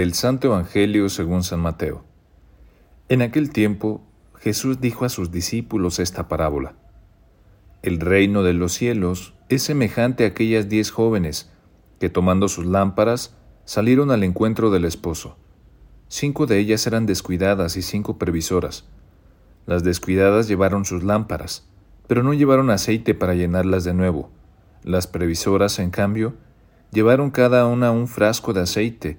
Del 0.00 0.14
Santo 0.14 0.46
Evangelio 0.46 1.10
según 1.10 1.44
San 1.44 1.60
Mateo. 1.60 2.06
En 3.10 3.20
aquel 3.20 3.50
tiempo 3.50 4.00
Jesús 4.34 4.80
dijo 4.80 5.04
a 5.04 5.10
sus 5.10 5.30
discípulos 5.30 5.98
esta 5.98 6.26
parábola. 6.26 6.74
El 7.82 8.00
reino 8.00 8.42
de 8.42 8.54
los 8.54 8.72
cielos 8.72 9.34
es 9.50 9.62
semejante 9.62 10.24
a 10.24 10.28
aquellas 10.28 10.70
diez 10.70 10.90
jóvenes 10.90 11.52
que 11.98 12.08
tomando 12.08 12.48
sus 12.48 12.64
lámparas 12.64 13.36
salieron 13.66 14.10
al 14.10 14.24
encuentro 14.24 14.70
del 14.70 14.86
esposo. 14.86 15.36
Cinco 16.08 16.46
de 16.46 16.60
ellas 16.60 16.86
eran 16.86 17.04
descuidadas 17.04 17.76
y 17.76 17.82
cinco 17.82 18.16
previsoras. 18.16 18.86
Las 19.66 19.84
descuidadas 19.84 20.48
llevaron 20.48 20.86
sus 20.86 21.02
lámparas, 21.04 21.68
pero 22.06 22.22
no 22.22 22.32
llevaron 22.32 22.70
aceite 22.70 23.12
para 23.12 23.34
llenarlas 23.34 23.84
de 23.84 23.92
nuevo. 23.92 24.30
Las 24.82 25.06
previsoras, 25.06 25.78
en 25.78 25.90
cambio, 25.90 26.36
llevaron 26.90 27.30
cada 27.30 27.66
una 27.66 27.90
un 27.90 28.08
frasco 28.08 28.54
de 28.54 28.62
aceite, 28.62 29.18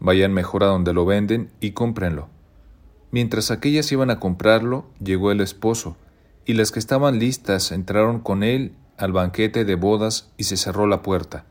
Vayan 0.00 0.32
mejor 0.32 0.62
a 0.62 0.68
donde 0.68 0.92
lo 0.92 1.04
venden 1.04 1.50
y 1.60 1.72
cómprenlo. 1.72 2.28
Mientras 3.10 3.50
aquellas 3.50 3.90
iban 3.90 4.10
a 4.10 4.20
comprarlo, 4.20 4.86
llegó 5.02 5.32
el 5.32 5.40
esposo, 5.40 5.96
y 6.44 6.54
las 6.54 6.70
que 6.70 6.78
estaban 6.78 7.18
listas 7.18 7.72
entraron 7.72 8.20
con 8.20 8.42
él 8.42 8.74
al 8.96 9.12
banquete 9.12 9.64
de 9.64 9.74
bodas 9.74 10.30
y 10.36 10.44
se 10.44 10.56
cerró 10.56 10.86
la 10.86 11.02
puerta. 11.02 11.44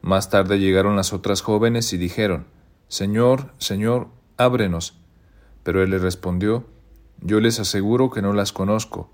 Más 0.00 0.30
tarde 0.30 0.58
llegaron 0.58 0.96
las 0.96 1.12
otras 1.12 1.42
jóvenes 1.42 1.92
y 1.92 1.98
dijeron, 1.98 2.46
Señor, 2.88 3.52
Señor, 3.58 4.08
ábrenos. 4.36 4.98
Pero 5.62 5.82
él 5.82 5.90
les 5.90 6.02
respondió, 6.02 6.66
Yo 7.20 7.40
les 7.40 7.60
aseguro 7.60 8.10
que 8.10 8.22
no 8.22 8.32
las 8.32 8.52
conozco. 8.52 9.10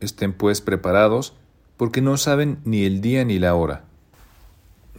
Estén 0.00 0.32
pues 0.32 0.60
preparados, 0.60 1.34
porque 1.76 2.00
no 2.00 2.16
saben 2.16 2.58
ni 2.64 2.84
el 2.84 3.00
día 3.00 3.24
ni 3.24 3.38
la 3.38 3.54
hora. 3.54 3.84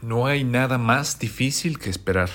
No 0.01 0.27
hay 0.27 0.43
nada 0.43 0.77
más 0.77 1.17
difícil 1.17 1.79
que 1.79 1.89
esperar 1.89 2.29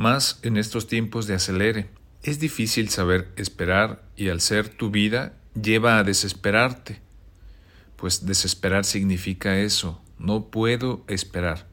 más 0.00 0.40
en 0.42 0.56
estos 0.56 0.86
tiempos 0.86 1.26
de 1.26 1.34
acelere. 1.34 1.90
Es 2.22 2.40
difícil 2.40 2.88
saber 2.88 3.28
esperar 3.36 4.02
y 4.16 4.30
al 4.30 4.40
ser 4.40 4.70
tu 4.70 4.90
vida 4.90 5.34
lleva 5.60 5.98
a 5.98 6.04
desesperarte. 6.04 7.02
Pues 7.96 8.24
desesperar 8.24 8.86
significa 8.86 9.58
eso, 9.58 10.02
no 10.18 10.46
puedo 10.46 11.04
esperar. 11.06 11.66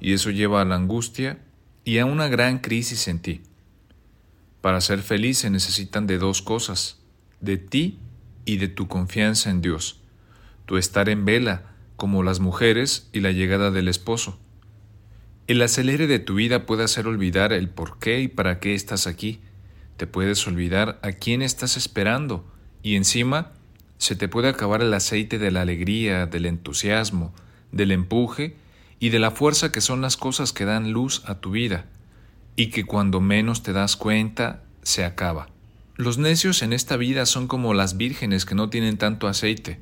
Y 0.00 0.14
eso 0.14 0.30
lleva 0.30 0.60
a 0.60 0.64
la 0.64 0.74
angustia 0.74 1.38
y 1.84 1.98
a 1.98 2.06
una 2.06 2.26
gran 2.26 2.58
crisis 2.58 3.06
en 3.06 3.20
ti. 3.20 3.42
Para 4.62 4.80
ser 4.80 4.98
feliz 4.98 5.38
se 5.38 5.50
necesitan 5.50 6.08
de 6.08 6.18
dos 6.18 6.42
cosas, 6.42 6.98
de 7.40 7.56
ti 7.56 8.00
y 8.44 8.56
de 8.56 8.66
tu 8.66 8.88
confianza 8.88 9.48
en 9.48 9.60
Dios, 9.60 10.00
tu 10.66 10.76
estar 10.76 11.08
en 11.08 11.24
vela, 11.24 11.70
como 11.94 12.24
las 12.24 12.40
mujeres, 12.40 13.08
y 13.12 13.20
la 13.20 13.30
llegada 13.30 13.70
del 13.70 13.86
esposo. 13.86 14.40
El 15.50 15.62
acelere 15.62 16.06
de 16.06 16.20
tu 16.20 16.36
vida 16.36 16.64
puede 16.64 16.84
hacer 16.84 17.08
olvidar 17.08 17.52
el 17.52 17.68
por 17.68 17.98
qué 17.98 18.20
y 18.20 18.28
para 18.28 18.60
qué 18.60 18.76
estás 18.76 19.08
aquí. 19.08 19.40
Te 19.96 20.06
puedes 20.06 20.46
olvidar 20.46 21.00
a 21.02 21.10
quién 21.10 21.42
estás 21.42 21.76
esperando 21.76 22.48
y 22.84 22.94
encima 22.94 23.50
se 23.98 24.14
te 24.14 24.28
puede 24.28 24.48
acabar 24.48 24.80
el 24.80 24.94
aceite 24.94 25.40
de 25.40 25.50
la 25.50 25.62
alegría, 25.62 26.26
del 26.26 26.46
entusiasmo, 26.46 27.34
del 27.72 27.90
empuje 27.90 28.54
y 29.00 29.08
de 29.08 29.18
la 29.18 29.32
fuerza 29.32 29.72
que 29.72 29.80
son 29.80 30.00
las 30.00 30.16
cosas 30.16 30.52
que 30.52 30.66
dan 30.66 30.92
luz 30.92 31.24
a 31.26 31.40
tu 31.40 31.50
vida 31.50 31.86
y 32.54 32.68
que 32.68 32.84
cuando 32.84 33.20
menos 33.20 33.64
te 33.64 33.72
das 33.72 33.96
cuenta 33.96 34.62
se 34.84 35.04
acaba. 35.04 35.48
Los 35.96 36.16
necios 36.16 36.62
en 36.62 36.72
esta 36.72 36.96
vida 36.96 37.26
son 37.26 37.48
como 37.48 37.74
las 37.74 37.96
vírgenes 37.96 38.44
que 38.44 38.54
no 38.54 38.70
tienen 38.70 38.98
tanto 38.98 39.26
aceite. 39.26 39.80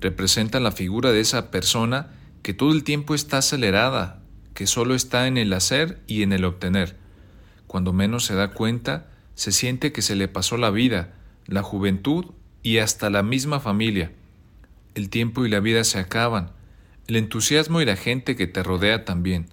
Representan 0.00 0.64
la 0.64 0.72
figura 0.72 1.12
de 1.12 1.20
esa 1.20 1.52
persona 1.52 2.08
que 2.42 2.54
todo 2.54 2.72
el 2.72 2.82
tiempo 2.82 3.14
está 3.14 3.38
acelerada, 3.38 4.19
que 4.60 4.66
solo 4.66 4.94
está 4.94 5.26
en 5.26 5.38
el 5.38 5.54
hacer 5.54 6.02
y 6.06 6.22
en 6.22 6.34
el 6.34 6.44
obtener. 6.44 6.94
Cuando 7.66 7.94
menos 7.94 8.26
se 8.26 8.34
da 8.34 8.50
cuenta, 8.50 9.08
se 9.34 9.52
siente 9.52 9.90
que 9.90 10.02
se 10.02 10.16
le 10.16 10.28
pasó 10.28 10.58
la 10.58 10.68
vida, 10.68 11.14
la 11.46 11.62
juventud 11.62 12.26
y 12.62 12.76
hasta 12.76 13.08
la 13.08 13.22
misma 13.22 13.60
familia. 13.60 14.12
El 14.94 15.08
tiempo 15.08 15.46
y 15.46 15.48
la 15.48 15.60
vida 15.60 15.82
se 15.82 15.98
acaban, 15.98 16.50
el 17.06 17.16
entusiasmo 17.16 17.80
y 17.80 17.86
la 17.86 17.96
gente 17.96 18.36
que 18.36 18.46
te 18.46 18.62
rodea 18.62 19.06
también. 19.06 19.46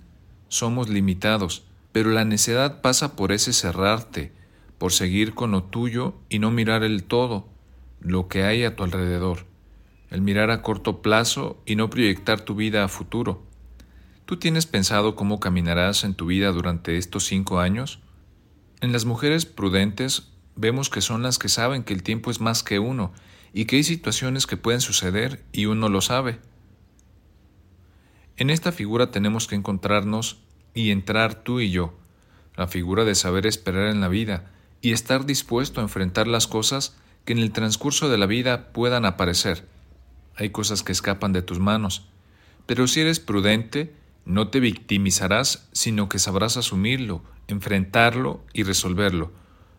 Somos 0.49 0.89
limitados, 0.89 1.63
pero 1.93 2.11
la 2.11 2.25
necedad 2.25 2.81
pasa 2.81 3.15
por 3.15 3.31
ese 3.31 3.53
cerrarte, 3.53 4.33
por 4.77 4.91
seguir 4.91 5.35
con 5.35 5.51
lo 5.51 5.63
tuyo 5.63 6.15
y 6.27 6.39
no 6.39 6.51
mirar 6.51 6.83
el 6.83 7.05
todo, 7.05 7.47
lo 8.01 8.27
que 8.27 8.43
hay 8.43 8.65
a 8.65 8.75
tu 8.75 8.83
alrededor, 8.83 9.45
el 10.09 10.19
mirar 10.19 10.51
a 10.51 10.61
corto 10.61 11.01
plazo 11.01 11.61
y 11.65 11.77
no 11.77 11.89
proyectar 11.89 12.41
tu 12.41 12.55
vida 12.55 12.83
a 12.83 12.89
futuro. 12.89 13.47
¿Tú 14.27 14.35
tienes 14.35 14.65
pensado 14.65 15.15
cómo 15.15 15.39
caminarás 15.39 16.03
en 16.03 16.13
tu 16.13 16.25
vida 16.25 16.51
durante 16.51 16.97
estos 16.97 17.23
cinco 17.23 17.61
años? 17.61 18.01
En 18.81 18.91
las 18.91 19.05
mujeres 19.05 19.45
prudentes 19.45 20.33
vemos 20.57 20.89
que 20.89 20.99
son 20.99 21.23
las 21.23 21.39
que 21.39 21.47
saben 21.47 21.85
que 21.85 21.93
el 21.93 22.03
tiempo 22.03 22.29
es 22.29 22.41
más 22.41 22.61
que 22.61 22.77
uno 22.77 23.13
y 23.53 23.63
que 23.63 23.77
hay 23.77 23.83
situaciones 23.83 24.45
que 24.45 24.57
pueden 24.57 24.81
suceder 24.81 25.45
y 25.53 25.67
uno 25.67 25.87
lo 25.87 26.01
sabe. 26.01 26.39
En 28.35 28.49
esta 28.49 28.73
figura 28.73 29.11
tenemos 29.11 29.47
que 29.47 29.55
encontrarnos 29.55 30.41
y 30.73 30.91
entrar 30.91 31.33
tú 31.33 31.61
y 31.61 31.71
yo, 31.71 31.97
la 32.57 32.67
figura 32.67 33.05
de 33.05 33.15
saber 33.15 33.47
esperar 33.47 33.87
en 33.87 34.01
la 34.01 34.09
vida 34.09 34.51
y 34.81 34.91
estar 34.91 35.25
dispuesto 35.25 35.79
a 35.79 35.83
enfrentar 35.83 36.27
las 36.27 36.47
cosas 36.47 36.97
que 37.23 37.31
en 37.31 37.39
el 37.39 37.53
transcurso 37.53 38.09
de 38.09 38.17
la 38.17 38.25
vida 38.25 38.73
puedan 38.73 39.05
aparecer. 39.05 39.65
Hay 40.35 40.49
cosas 40.49 40.83
que 40.83 40.91
escapan 40.91 41.31
de 41.31 41.43
tus 41.43 41.59
manos, 41.59 42.09
pero 42.65 42.87
si 42.87 42.99
eres 42.99 43.21
prudente, 43.21 43.95
no 44.27 44.49
te 44.49 44.59
victimizarás, 44.59 45.69
sino 45.71 46.09
que 46.09 46.19
sabrás 46.19 46.57
asumirlo, 46.57 47.23
enfrentarlo 47.47 48.43
y 48.53 48.63
resolverlo, 48.63 49.31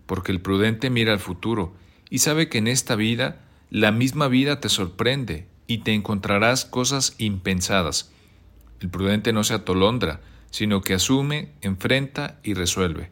porque 0.06 0.32
el 0.32 0.40
prudente 0.40 0.88
mira 0.88 1.12
al 1.12 1.18
futuro 1.18 1.74
y 2.08 2.20
sabe 2.20 2.48
que 2.48 2.56
en 2.56 2.66
esta 2.66 2.96
vida 2.96 3.44
la 3.70 3.92
misma 3.92 4.26
vida 4.26 4.58
te 4.58 4.70
sorprende 4.70 5.46
y 5.66 5.78
te 5.78 5.92
encontrarás 5.92 6.64
cosas 6.64 7.14
impensadas. 7.18 8.10
El 8.80 8.88
prudente 8.88 9.34
no 9.34 9.44
se 9.44 9.52
atolondra, 9.52 10.22
sino 10.50 10.80
que 10.80 10.94
asume, 10.94 11.52
enfrenta 11.60 12.38
y 12.42 12.54
resuelve. 12.54 13.10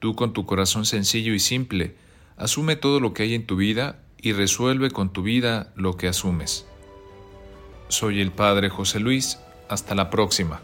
Tú 0.00 0.14
con 0.14 0.34
tu 0.34 0.44
corazón 0.44 0.84
sencillo 0.84 1.32
y 1.32 1.38
simple, 1.38 1.96
asume 2.36 2.76
todo 2.76 3.00
lo 3.00 3.14
que 3.14 3.22
hay 3.22 3.34
en 3.34 3.46
tu 3.46 3.56
vida 3.56 4.02
y 4.20 4.32
resuelve 4.32 4.90
con 4.90 5.14
tu 5.14 5.22
vida 5.22 5.72
lo 5.76 5.96
que 5.96 6.08
asumes. 6.08 6.66
Soy 7.88 8.20
el 8.20 8.32
Padre 8.32 8.68
José 8.68 9.00
Luis 9.00 9.38
hasta 9.72 9.94
la 9.94 10.10
próxima. 10.10 10.60